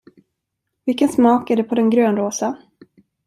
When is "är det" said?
1.49-1.63